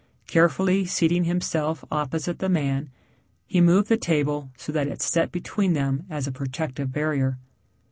Carefully 0.25 0.85
seating 0.85 1.25
himself 1.25 1.85
opposite 1.91 2.39
the 2.39 2.49
man, 2.49 2.89
he 3.45 3.61
moved 3.61 3.87
the 3.87 3.97
table 3.97 4.49
so 4.57 4.71
that 4.71 4.87
it 4.87 4.99
set 4.99 5.31
between 5.31 5.73
them 5.73 6.07
as 6.09 6.25
a 6.25 6.31
protective 6.31 6.91
barrier. 6.91 7.37